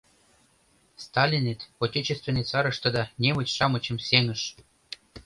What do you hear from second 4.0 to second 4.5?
сеҥыш.